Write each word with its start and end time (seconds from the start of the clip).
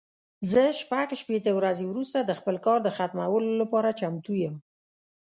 زه 0.51 0.61
شپږ 0.79 1.07
شپېته 1.21 1.51
ورځې 1.57 1.83
وروسته 1.87 2.19
د 2.21 2.31
خپل 2.39 2.55
کار 2.65 2.79
د 2.83 2.89
ختمولو 2.97 3.51
لپاره 3.61 3.95
چمتو 3.99 4.33
یم. 4.43 4.55